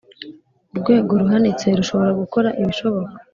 [0.73, 3.15] urwego ruhanitse rushobora gukora ibishoboka.